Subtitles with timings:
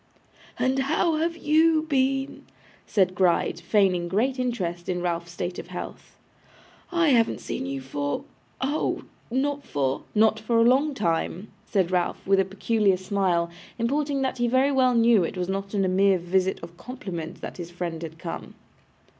[0.57, 2.47] 'And how have you been?'
[2.87, 6.17] said Gride, feigning great interest in Ralph's state of health.
[6.91, 8.23] 'I haven't seen you for
[8.61, 9.03] oh!
[9.29, 14.39] not for' 'Not for a long time,' said Ralph, with a peculiar smile, importing that
[14.39, 17.69] he very well knew it was not on a mere visit of compliment that his
[17.69, 18.55] friend had come.